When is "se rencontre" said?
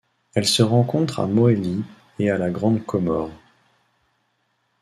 0.47-1.19